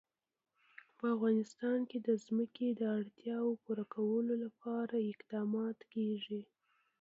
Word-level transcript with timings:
په 0.97 1.05
افغانستان 1.15 1.79
کې 1.89 1.97
د 2.07 2.09
ځمکه 2.25 2.67
د 2.79 2.81
اړتیاوو 2.97 3.59
پوره 3.63 3.85
کولو 3.95 4.33
لپاره 4.43 4.95
اقدامات 5.11 5.77
کېږي. 5.93 6.41